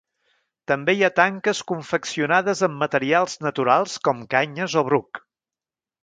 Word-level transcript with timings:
També 0.69 0.93
hi 0.99 1.03
ha 1.07 1.11
tanques 1.19 1.59
confeccionades 1.71 2.63
amb 2.67 2.79
materials 2.83 3.35
naturals 3.47 3.99
com 4.09 4.23
canyes 4.35 4.77
o 4.83 4.89
bruc. 4.89 5.21